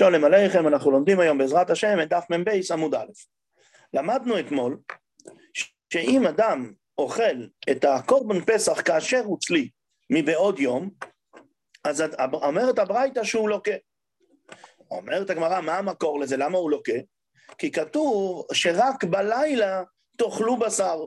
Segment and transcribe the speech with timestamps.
[0.00, 3.06] שולם עליכם, אנחנו לומדים היום בעזרת השם את דף מ"ב עמוד א'.
[3.94, 4.78] למדנו אתמול
[5.92, 9.70] שאם אדם אוכל את הקורבן פסח כאשר הוא צלי
[10.10, 10.90] מבעוד יום,
[11.84, 13.72] אז אומרת הברייתא שהוא לוקה.
[14.90, 16.36] אומרת הגמרא, מה המקור לזה?
[16.36, 16.98] למה הוא לוקה?
[17.58, 19.82] כי כתוב שרק בלילה
[20.16, 21.04] תאכלו בשר.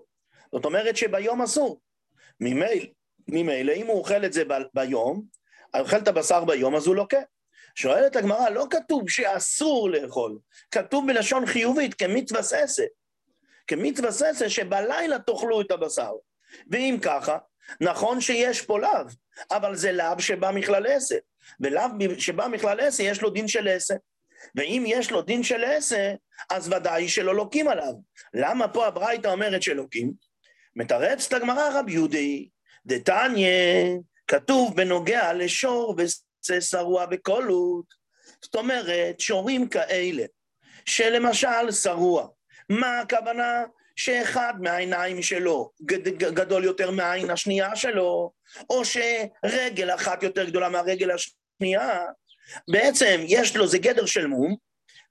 [0.52, 1.82] זאת אומרת שביום אסור.
[3.28, 5.24] ממילא, אם הוא אוכל את זה ב- ביום,
[5.80, 7.20] אוכל את הבשר ביום, אז הוא לוקה.
[7.76, 10.38] שואלת הגמרא, לא כתוב שאסור לאכול,
[10.72, 11.96] כתוב בלשון חיובית.
[13.68, 16.12] כמצווה ססה שבלילה תאכלו את הבשר.
[16.72, 17.38] ואם ככה,
[17.82, 19.06] נכון שיש פה לאו,
[19.52, 21.16] אבל זה לאו שבא מכלל עשה.
[21.60, 21.82] ולאו
[22.18, 23.94] שבא מכלל עשה יש לו דין של עשה.
[24.56, 26.14] ואם יש לו דין של עשה,
[26.50, 27.94] אז ודאי שלא לוקים עליו.
[28.34, 30.12] למה פה הברייתא אומרת שלוקים?
[30.76, 32.50] מתרצת הגמרא רב יהודי,
[32.86, 33.50] דתניא,
[34.28, 36.22] כתוב בנוגע לשור ושא
[36.60, 37.86] שרוע בקולות.
[38.42, 40.24] זאת אומרת, שורים כאלה,
[40.86, 42.28] שלמשל שרוע,
[42.70, 43.64] מה הכוונה?
[43.96, 45.72] שאחד מהעיניים שלו
[46.18, 48.32] גדול יותר מהעין השנייה שלו,
[48.70, 52.06] או שרגל אחת יותר גדולה מהרגל השנייה,
[52.68, 54.56] בעצם יש לו, זה גדר של מום,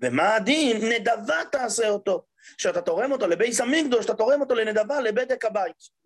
[0.00, 0.92] ומה הדין?
[0.92, 2.22] נדבה תעשה אותו.
[2.58, 6.02] כשאתה תורם אותו לביס המקדוש, אתה תורם אותו לנדבה לבדק הבית.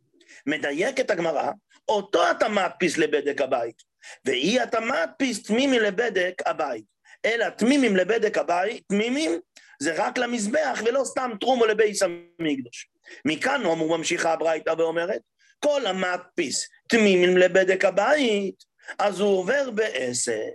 [0.46, 1.50] מדייקת הגמרא,
[1.88, 3.82] אותו אתה מדפיס לבדק הבית,
[4.24, 6.84] ואי אתה מדפיס תמימים לבדק הבית.
[7.24, 9.40] אלא תמימים לבדק הבית, תמימים
[9.82, 12.88] זה רק למזבח ולא סתם טרומו לביס המקדוש.
[13.24, 15.20] מכאן הוא ממשיכה הברייתא ואומרת,
[15.60, 18.64] כל המדפיס תמימים לבדק הבית,
[18.98, 20.48] אז הוא עובר בעשר.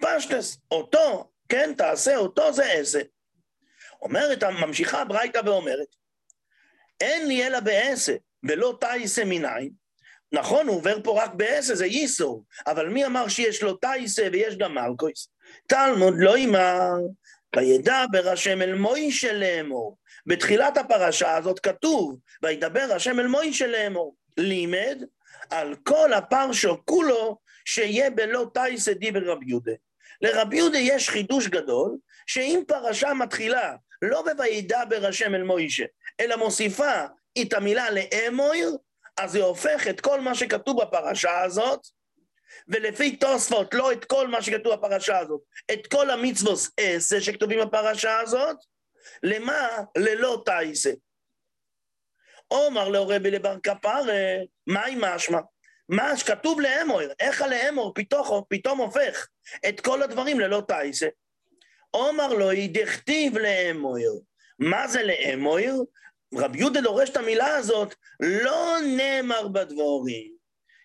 [0.00, 3.00] פשטס, אותו, כן, תעשה אותו זה עשר.
[4.02, 5.96] אומרת, ממשיכה הברייתא ואומרת,
[7.00, 9.70] אין לי אלא בעשר, ולא תייסה מניין.
[10.32, 14.56] נכון, הוא עובר פה רק בעשר, זה ייסור, אבל מי אמר שיש לו תייסה ויש
[14.56, 15.28] גם מלכויס?
[15.66, 16.92] תלמוד לא אמר,
[17.56, 19.96] וידבר השם אל מוישה לאמור.
[20.26, 24.14] בתחילת הפרשה הזאת כתוב, וידבר השם אל מוישה לאמור.
[24.36, 25.04] לימד
[25.50, 29.72] על כל הפרשו כולו, שיהיה בלא תייסה דיבר רב יהודה.
[30.22, 31.96] לרב יהודה יש חידוש גדול,
[32.26, 35.84] שאם פרשה מתחילה לא ב"וידבר השם אל מוישה",
[36.20, 37.04] אלא מוסיפה
[37.42, 38.76] את המילה לאמויר,
[39.16, 41.80] אז זה הופך את כל מה שכתוב בפרשה הזאת,
[42.68, 45.40] ולפי תוספות, לא את כל מה שכתוב בפרשה הזאת,
[45.72, 48.56] את כל המצוות עשה שכתובים בפרשה הזאת,
[49.22, 49.68] למה?
[49.96, 50.90] ללא תייסה.
[52.48, 54.02] עומר להורבי לבר כפרה,
[54.66, 55.38] מהי משמע?
[55.88, 59.28] מה שכתוב לאמור, איך הלאמור פתאום, פתאום הופך
[59.68, 61.08] את כל הדברים ללא תייסה.
[61.90, 64.24] עומר לו, דכתיב לאמור.
[64.58, 65.86] מה זה לאמור?
[66.34, 70.32] רב יהודה דורש את המילה הזאת, לא נאמר בדבורים.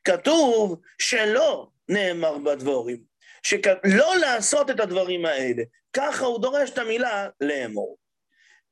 [0.04, 2.98] כתוב שלא נאמר בדבורים,
[3.44, 5.64] שלא לעשות את הדברים האלה.
[5.94, 7.98] ככה הוא דורש את המילה לאמור.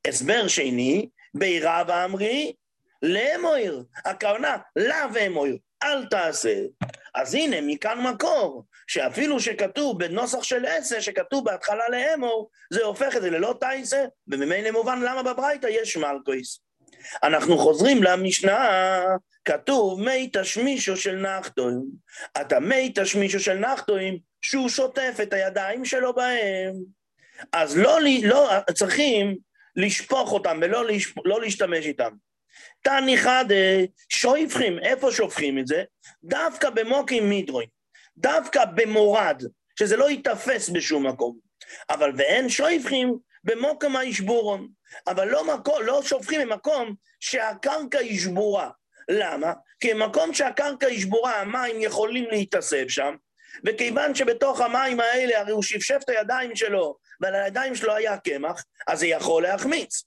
[0.06, 2.52] הסבר שני, בירא ואמרי,
[3.02, 3.84] לאמור.
[4.04, 5.46] הכוונה, לאו אמור,
[5.82, 6.60] אל תעשה.
[7.14, 13.22] אז הנה, מכאן מקור, שאפילו שכתוב בנוסח של עשר, שכתוב בהתחלה לאמור, זה הופך את
[13.22, 16.60] זה ללא תייסה, וממילא מובן למה בברייתא יש מלכויס.
[17.22, 19.04] אנחנו חוזרים למשנה,
[19.44, 21.82] כתוב מי תשמישו של נחתוים.
[22.40, 26.74] אתה מי תשמישו של נחתוים, שהוא שוטף את הידיים שלו בהם.
[27.52, 29.36] אז לא, לא צריכים
[29.76, 32.10] לשפוך אותם ולא לשפ, לא להשתמש איתם.
[32.82, 35.84] תני חדה, שויפכים, איפה שופכים את זה?
[36.24, 37.68] דווקא במוקים מידרוין,
[38.18, 39.42] דווקא במורד,
[39.78, 41.38] שזה לא ייתפס בשום מקום.
[41.90, 44.68] אבל ואין שויפכים במוקם הישבורון.
[45.06, 48.70] אבל לא, מקום, לא שופכים במקום שהקרקע היא שבורה.
[49.08, 49.52] למה?
[49.80, 53.14] כי במקום שהקרקע היא שבורה, המים יכולים להתאסף שם,
[53.66, 58.64] וכיוון שבתוך המים האלה הרי הוא שפשף את הידיים שלו, ועל הידיים שלו היה קמח,
[58.86, 60.04] אז זה יכול להחמיץ.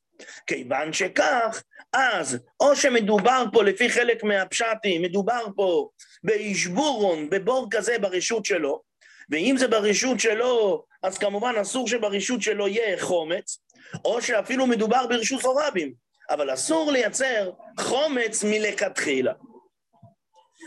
[0.48, 1.64] כיוון שכך,
[1.94, 5.90] אז או שמדובר פה לפי חלק מהפשטים, מדובר פה
[6.24, 8.82] באישבורון, בבור כזה ברשות שלו,
[9.30, 13.60] ואם זה ברשות שלו, אז כמובן אסור שברשות שלו יהיה חומץ,
[14.06, 15.94] או שאפילו מדובר ברשות הורבים,
[16.30, 19.34] אבל אסור לייצר חומץ מלכתחילה.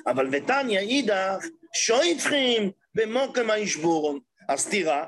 [0.07, 1.45] אבל ותניא אידך,
[1.75, 4.19] שויטחים במוקם הישבורון.
[4.49, 5.05] אז תראה,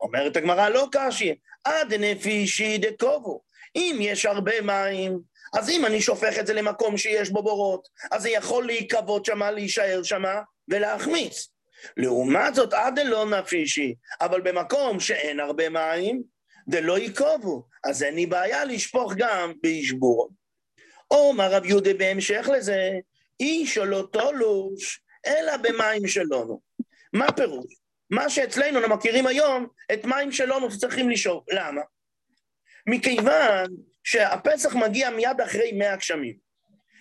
[0.00, 1.34] אומרת הגמרא לא קשי,
[1.64, 3.45] עד נפישי דקובו.
[3.76, 5.18] אם יש הרבה מים,
[5.54, 9.50] אז אם אני שופך את זה למקום שיש בו בורות, אז זה יכול להיקוות שמה,
[9.50, 11.48] להישאר שמה ולהחמיץ.
[11.96, 16.22] לעומת זאת, עד לא נפישי, אבל במקום שאין הרבה מים,
[16.68, 20.28] דלא יקובו, אז אין לי בעיה לשפוך גם בישבורו.
[21.10, 22.90] אומר רב יהודה בהמשך לזה,
[23.40, 26.60] איש או לא תולוש, אלא במים שלנו.
[27.12, 27.74] מה פירוש?
[28.10, 31.44] מה שאצלנו אנחנו מכירים היום, את מים שלנו שצריכים לשאוב.
[31.50, 31.80] למה?
[32.86, 33.66] מכיוון
[34.04, 36.36] שהפסח מגיע מיד אחרי מאה הגשמים.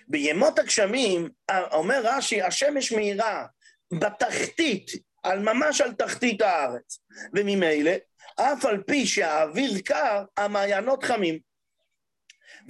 [0.08, 1.30] בימות הגשמים,
[1.72, 3.46] אומר רש"י, השמש מאירה
[3.94, 4.92] בתחתית,
[5.24, 7.00] על ממש על תחתית הארץ,
[7.34, 7.92] וממילא,
[8.36, 11.40] אף על פי שהאוויר קר, המעיינות חמים.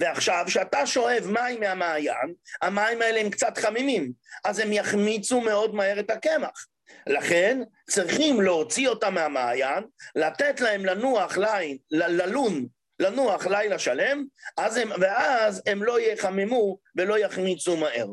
[0.00, 4.12] ועכשיו, כשאתה שואב מים מהמעיין, המים האלה הם קצת חמימים,
[4.44, 6.66] אז הם יחמיצו מאוד מהר את הקמח.
[7.06, 7.60] לכן
[7.90, 9.84] צריכים להוציא אותם מהמעיין,
[10.16, 12.66] לתת להם לנוח ליין, ללון,
[13.00, 14.24] לנוח לילה שלם,
[14.58, 18.06] הם, ואז הם לא יחממו ולא יחמיצו מהר.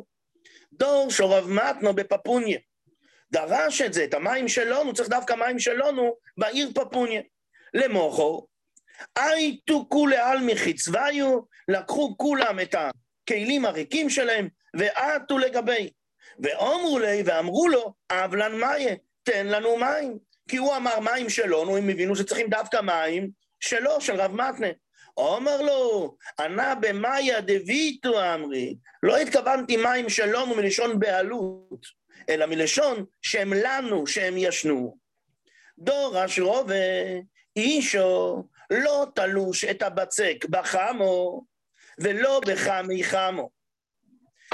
[0.74, 2.60] דור שורב מתנו בפפוניה.
[3.32, 7.22] דרש את זה, את המים שלנו, צריך דווקא מים שלנו בעיר פפוניה.
[7.74, 8.48] למוכו,
[9.18, 15.90] אייטו כולי עלמי חצוויו, לקחו כולם את הכלים הריקים שלהם, ועטו לגבי.
[16.40, 20.18] ואומרו לי, ואמרו לו, אבלן מאיה, תן לנו מים.
[20.50, 23.30] כי הוא אמר מים שלנו, הם הבינו שצריכים דווקא מים
[23.64, 24.68] שלו, של רב מתנה.
[25.18, 31.86] אומר לו, ענה במאיה דביטו אמרי, לא התכוונתי מים שלנו מלשון בעלות,
[32.30, 34.98] אלא מלשון שהם לנו, שהם ישנו.
[35.80, 36.76] דורש רובה,
[37.56, 41.44] אישו, לא תלוש את הבצק בחמו,
[42.00, 43.50] ולא בחמי חמו.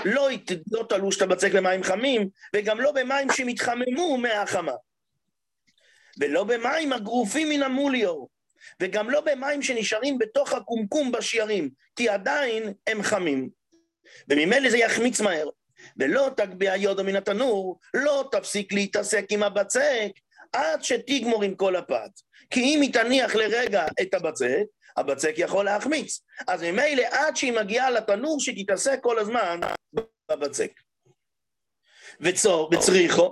[0.06, 0.30] לא,
[0.72, 4.76] לא תלוש את הבצק למים חמים, וגם לא במים שמתחממו מהחמה.
[6.20, 8.39] ולא במים הגרופים מן המוליו,
[8.82, 13.50] וגם לא במים שנשארים בתוך הקומקום בשיירים, כי עדיין הם חמים.
[14.30, 15.50] וממילא זה יחמיץ מהר.
[15.98, 20.12] ולא תגביה יודו מן התנור, לא תפסיק להתעסק עם הבצק
[20.54, 22.12] עד שתגמור עם כל הפת.
[22.50, 24.64] כי אם היא תניח לרגע את הבצק,
[24.98, 26.22] הבצק יכול להחמיץ.
[26.48, 29.60] אז ממילא עד שהיא מגיעה לתנור, שהיא תתעסק כל הזמן
[30.32, 30.72] בבצק.
[32.22, 33.32] וצור, וצריכו,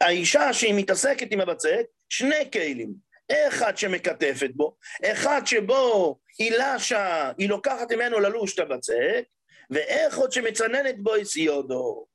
[0.00, 3.07] האישה שהיא מתעסקת עם הבצק, שני כלים.
[3.32, 9.22] אחד שמקטפת בו, אחד שבו היא לשה, היא לוקחת ממנו ללוש את הבצק,
[9.70, 12.06] ואחד שמצננת בו איסיודו.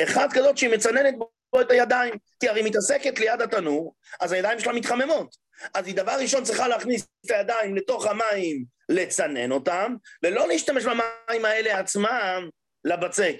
[0.00, 4.60] אחד כזאת שהיא מצננת בו את הידיים, כי הרי היא מתעסקת ליד התנור, אז הידיים
[4.60, 5.36] שלה מתחממות.
[5.74, 11.44] אז היא דבר ראשון צריכה להכניס את הידיים לתוך המים, לצנן אותם, ולא להשתמש במים
[11.44, 12.48] האלה עצמם
[12.84, 13.36] לבצק,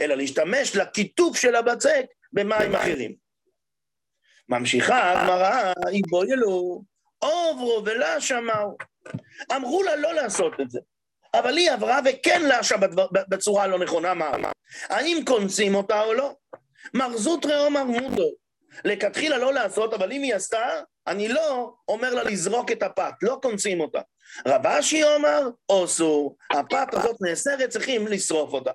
[0.00, 3.25] אלא להשתמש לכיתוב של הבצק במים אחרים.
[4.48, 6.82] ממשיכה הגמרא, יבוילו,
[7.18, 8.76] עוברו ולה שמעו.
[9.56, 10.80] אמרו לה לא לעשות את זה,
[11.34, 12.76] אבל היא עברה וכן לשה
[13.28, 14.52] בצורה הלא נכונה, מה?
[14.82, 16.34] האם קונסים אותה או לא?
[16.94, 18.30] מר זוטרי אומר מודו.
[18.84, 23.38] לכתחילה לא לעשות, אבל אם היא עשתה, אני לא אומר לה לזרוק את הפת, לא
[23.42, 24.00] קונסים אותה.
[24.46, 28.70] רב אשי אומר, אוסור, הפת הזאת נאסרת, צריכים לשרוף אותה.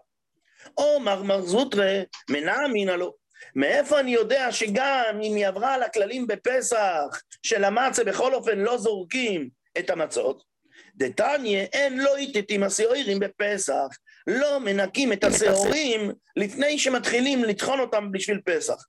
[0.77, 3.20] או מר זוטרי, מנע אמינא לו.
[3.55, 8.77] מאיפה אני יודע שגם אם היא עברה על הכללים בפסח של המצה, בכל אופן לא
[8.77, 9.49] זורקים
[9.79, 10.43] את המצות?
[10.95, 13.88] דתניא אין לא איתתים השעורים בפסח,
[14.27, 18.85] לא מנקים את השעורים לפני שמתחילים לטחון אותם בשביל פסח.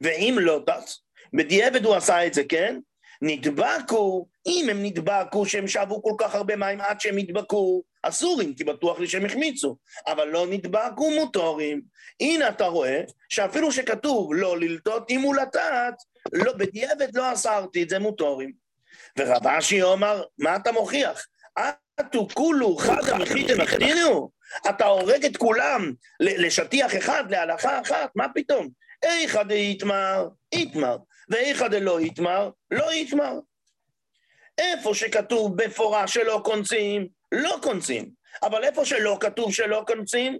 [0.00, 1.02] ואם לא טס,
[1.34, 2.78] בדיעבד הוא עשה את זה, כן?
[3.22, 8.64] נדבקו, אם הם נדבקו שהם שאבו כל כך הרבה מים עד שהם נדבקו, אסורים, כי
[8.64, 9.76] בטוח לי שהם החמיצו,
[10.06, 11.82] אבל לא נדבקו מוטורים.
[12.20, 15.94] הנה אתה רואה שאפילו שכתוב לא ללטות אם הוא לטעת,
[16.32, 18.52] לא, בדיעבד לא אסרתי את זה מוטורים.
[19.18, 21.26] ורב אשי אומר, מה אתה מוכיח?
[22.00, 24.30] אטו כולו חדה מחיתם החדינו?
[24.68, 28.68] אתה הורג את כולם לשטיח אחד, להלכה אחת, מה פתאום?
[29.02, 30.96] איכא דאיתמר, איתמר,
[31.28, 33.32] ואיכא דלא איתמר, לא איתמר.
[34.58, 38.10] איפה שכתוב בפורש שלא קונצים, לא קונצים.
[38.42, 40.38] אבל איפה שלא כתוב שלא קונצים,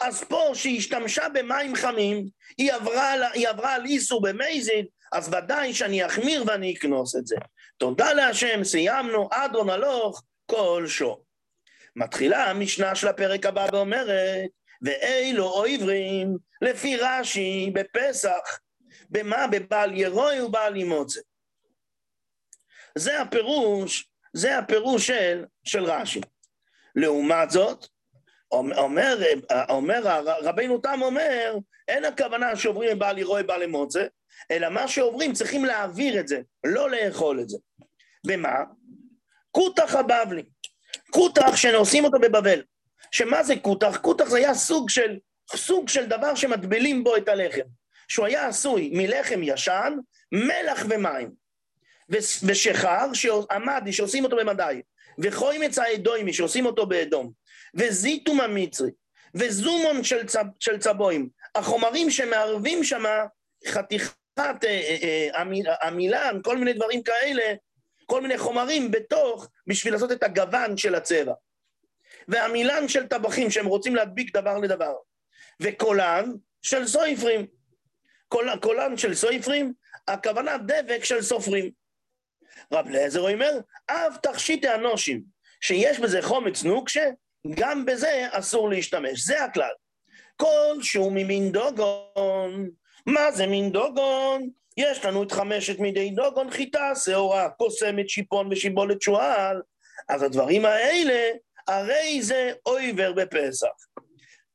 [0.00, 2.26] אז פה שהיא השתמשה במים חמים,
[2.58, 7.36] היא עברה, היא עברה על איסור במייזיד, אז ודאי שאני אחמיר ואני אקנוס את זה.
[7.78, 11.24] תודה להשם, סיימנו, אדון הלוך, כל שור.
[11.96, 14.50] מתחילה המשנה של הפרק הבא ואומרת,
[14.82, 18.58] ואילו עברים לפי רש"י בפסח,
[19.12, 19.46] במה?
[19.46, 21.20] בבעל ירוי ובעל ימוצא.
[22.98, 26.20] זה הפירוש, זה הפירוש של, של רש"י.
[26.96, 27.86] לעומת זאת,
[28.52, 29.18] אומר,
[29.68, 31.56] אומר רבינו תם אומר,
[31.88, 34.06] אין הכוונה שעוברים מבעל ירוי ובעל ימוצא,
[34.50, 37.58] אלא מה שעוברים צריכים להעביר את זה, לא לאכול את זה.
[38.26, 38.64] במה?
[39.50, 40.42] כותח הבבלי.
[41.10, 42.62] כותח שנושאים אותו בבבל.
[43.10, 43.98] שמה זה כותח?
[44.02, 45.18] כותח זה היה סוג של,
[45.56, 47.81] סוג של דבר שמטבילים בו את הלחם.
[48.12, 49.92] שהוא היה עשוי מלחם ישן,
[50.32, 51.30] מלח ומים.
[52.42, 54.82] ושחר שעמדי, שעושים אותו במדי,
[55.18, 57.32] וחוימץ האדוימי, שעושים אותו באדום,
[57.74, 58.90] וזיתום המצרי,
[59.34, 63.24] וזומון של, צב, של צבועים, החומרים שמערבים שמה
[63.66, 64.12] חתיכה
[65.82, 67.54] עמילן, כל מיני דברים כאלה,
[68.06, 71.34] כל מיני חומרים בתוך, בשביל לעשות את הגוון של הצבע.
[72.28, 74.94] והמילן של טבחים שהם רוצים להדביק דבר לדבר.
[75.60, 77.61] וקולן של סויפרים.
[78.32, 79.72] קול, קולן של סויפרים,
[80.08, 81.70] הכוונה דבק של סופרים.
[82.72, 83.58] רב אליעזר אומר,
[83.90, 85.22] אב תכשיטי אנושים,
[85.60, 87.10] שיש בזה חומץ נוקשה,
[87.50, 89.20] גם בזה אסור להשתמש.
[89.20, 89.72] זה הכלל.
[90.36, 92.70] כל שהוא ממין דוגון.
[93.06, 94.48] מה זה מין דוגון?
[94.76, 99.62] יש לנו את חמשת מידי דוגון, חיטה, שעורה, קוסמת, שיפון ושיבולת שועל.
[100.08, 101.30] אז הדברים האלה,
[101.68, 103.91] הרי זה אויבר בפסח.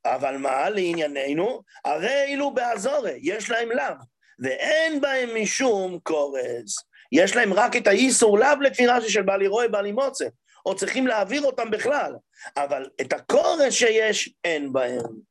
[0.04, 1.62] אבל מה לענייננו?
[1.84, 3.94] הרי אלו באזורי, יש להם לאו,
[4.38, 6.76] ואין בהם משום קורס.
[7.12, 10.26] יש להם רק את האיסור לאו לכפירה של בעלי רואה, בעלי מוצא,
[10.66, 12.12] או צריכים להעביר אותם בכלל,
[12.56, 15.28] אבל את הקורס שיש, אין בהם.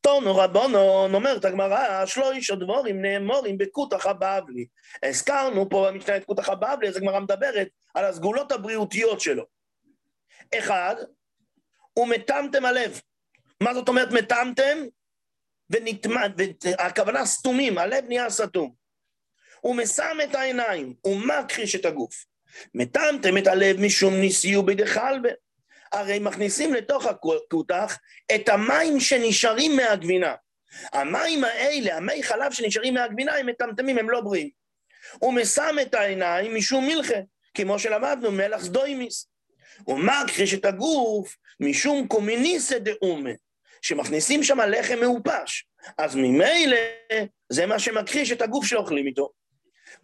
[0.00, 4.66] תונו רבונון, אומרת הגמרא, שלוש דבורים נאמורים בקותח הבבלי.
[5.02, 9.44] הזכרנו פה במשנה את קותח הבבלי, אז הגמרא מדברת על הסגולות הבריאותיות שלו.
[10.58, 10.96] אחד,
[11.98, 13.00] ומטמטם הלב.
[13.62, 14.78] מה זאת אומרת מטמטם?
[16.78, 18.72] הכוונה סתומים, הלב נהיה סתום.
[19.60, 22.24] הוא מסם את העיניים, הוא מכחיש את הגוף.
[22.74, 25.28] מטמטם את הלב משום ניסיו בידי חלבה.
[25.92, 27.98] הרי מכניסים לתוך הכותח
[28.34, 30.34] את המים שנשארים מהגבינה.
[30.92, 34.50] המים האלה, המי חלב שנשארים מהגבינה, הם מטמטמים, הם לא בריאים.
[35.18, 37.18] הוא מסם את העיניים משום מלכה,
[37.54, 39.28] כמו שלמדנו, מלח סדוימיס.
[39.84, 43.30] הוא מכחיש את הגוף משום קומיניסא דאומה,
[43.82, 45.66] שמכניסים שם לחם מעופש.
[45.98, 46.76] אז ממילא
[47.52, 49.30] זה מה שמכחיש את הגוף שאוכלים איתו.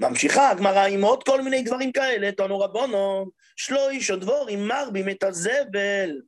[0.01, 6.21] ממשיכה הגמרא עם עוד כל מיני דברים כאלה, תונו רבונו, שלוש דבורים מרבים את הזבל.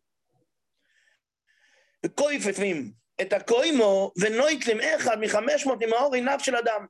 [2.07, 6.87] וכויפפים את הקוימו ונויטלים אחד מחמש מאות ממאור עיניו של אדם.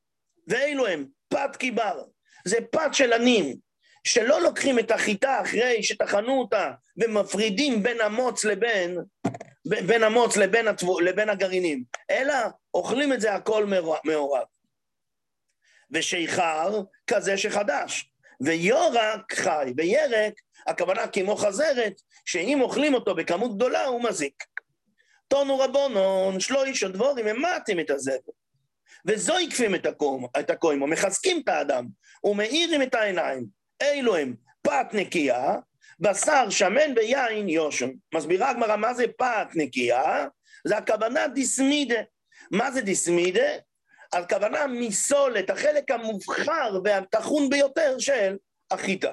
[0.48, 2.02] ואלו הם, פת קיבר,
[2.44, 3.56] זה פת של ענים,
[4.04, 8.98] שלא לוקחים את החיטה אחרי שטחנו אותה ומפרידים בין המוץ לבין,
[9.70, 12.34] בין המוץ לבין, התבו, לבין הגרעינים, אלא
[12.74, 13.66] אוכלים את זה הכל
[14.04, 14.44] מעורב.
[15.90, 18.10] ושיכר כזה שחדש,
[18.40, 20.34] ויורק חי, וירק,
[20.66, 24.44] הכוונה כמו חזרת, שאם אוכלים אותו בכמות גדולה הוא מזיק.
[25.28, 28.14] תונו רבונון, שלוש הדבורים, הם מעטים את הזבל.
[29.06, 31.86] וזויקפים את, הקום, את הקוימו, מחזקים את האדם,
[32.24, 33.46] ומאירים את העיניים.
[33.82, 35.56] אלו הם פת נקייה,
[36.00, 37.90] בשר שמן ויין יושן.
[38.14, 40.26] מסבירה הגמרא מה זה פת נקייה?
[40.64, 42.00] זה הכוונה דיסמידה.
[42.50, 43.48] מה זה דיסמידה?
[44.12, 48.36] הכוונה מסולת, החלק המובחר והטחון ביותר של
[48.70, 49.12] החיטה.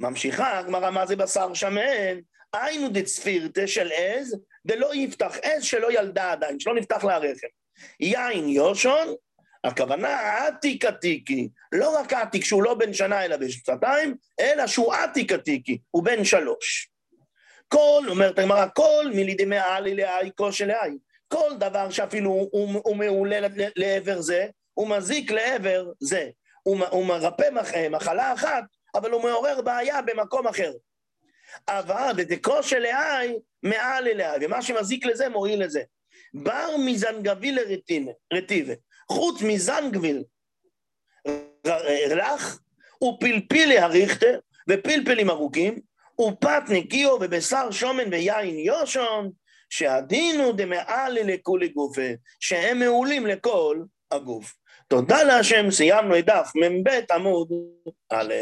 [0.00, 2.18] ממשיכה הגמרא מה זה בשר שמן?
[2.52, 7.46] היינו דצפירתה של עז, דלא יפתח עז שלא ילדה עדיין, שלא נפתח לה רחם.
[8.00, 9.08] יין יושון,
[9.68, 14.94] הכוונה עתיק עתיקי, לא רק עתיק שהוא לא בן שנה אלא בן שנתיים, אלא שהוא
[14.94, 16.90] עתיק עתיקי, הוא בן שלוש.
[17.68, 20.90] כל, אומרת הגמרא, כל מילידי מעלי לאי כושר לאי.
[21.28, 23.38] כל דבר שאפילו הוא, הוא מעולה
[23.76, 26.28] לעבר זה, הוא מזיק לעבר זה.
[26.62, 30.72] הוא, הוא מרפא מח, מחלה אחת, אבל הוא מעורר בעיה במקום אחר.
[31.68, 35.82] אבל בדקו לאי, מעל אליה, ומה שמזיק לזה מועיל לזה.
[36.34, 37.52] בר מזנגבי
[38.32, 38.72] לרטיבה,
[39.12, 40.24] חוץ מזנגביל
[42.10, 42.60] רך,
[43.04, 44.26] ופלפילי הריכטה,
[44.70, 45.80] ופלפלים ארוכים,
[46.20, 49.30] ופת נקיו ובשר שומן ויין יושון,
[49.70, 52.10] שהדין הוא דמעלי לכולי גופה,
[52.40, 54.54] שהם מעולים לכל הגוף.
[54.88, 57.48] תודה להשם, סיימנו את דף מ"ב עמוד
[58.12, 58.34] א'.